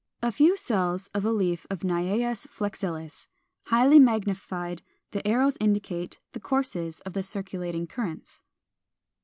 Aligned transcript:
489. 0.21 0.29
A 0.31 0.35
few 0.35 0.57
cells 0.57 1.07
of 1.13 1.25
a 1.25 1.31
leaf 1.31 1.67
of 1.69 1.81
Naias 1.83 2.47
flexilis, 2.47 3.27
highly 3.67 3.99
magnified: 3.99 4.81
the 5.11 5.27
arrows 5.27 5.59
indicate 5.61 6.19
the 6.31 6.39
courses 6.39 7.01
of 7.01 7.13
the 7.13 7.21
circulating 7.21 7.85
currents. 7.85 8.41